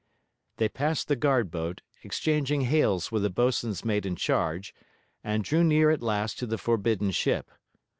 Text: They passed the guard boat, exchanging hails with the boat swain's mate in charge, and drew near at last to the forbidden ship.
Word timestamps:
They 0.57 0.67
passed 0.67 1.07
the 1.09 1.15
guard 1.15 1.51
boat, 1.51 1.81
exchanging 2.01 2.61
hails 2.61 3.11
with 3.11 3.21
the 3.21 3.29
boat 3.29 3.53
swain's 3.53 3.85
mate 3.85 4.03
in 4.03 4.15
charge, 4.15 4.73
and 5.23 5.43
drew 5.43 5.63
near 5.63 5.91
at 5.91 6.01
last 6.01 6.39
to 6.39 6.47
the 6.47 6.57
forbidden 6.57 7.11
ship. 7.11 7.51